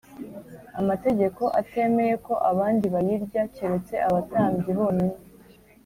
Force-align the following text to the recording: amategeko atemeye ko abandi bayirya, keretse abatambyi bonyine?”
amategeko 0.79 1.43
atemeye 1.59 2.13
ko 2.25 2.33
abandi 2.51 2.85
bayirya, 2.93 3.43
keretse 3.55 3.93
abatambyi 4.07 4.71
bonyine?” 4.79 5.17